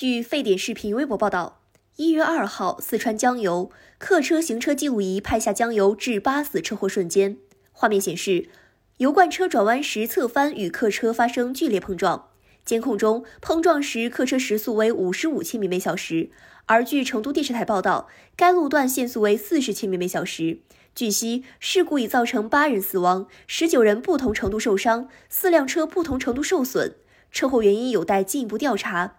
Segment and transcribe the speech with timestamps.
[0.00, 1.60] 据沸点视频微博报道，
[1.96, 7.36] 一月二号，四川江油客车行车记录仪拍下江油致八死车祸瞬间。
[7.70, 8.48] 画面显示，
[8.96, 12.30] 油罐车转弯时侧翻，与客车发生剧烈碰撞。
[12.64, 16.30] 监控中，碰撞时客车时速为五十五千米每小时。
[16.64, 20.60] 而据成都电视台报道，该路段限速为四十千米每小时。
[20.94, 26.96] 据悉，事故已造成八人死亡，十九人不同程度受伤，四辆车不同程度受损。
[27.30, 29.18] 车祸原因有待进一步调查。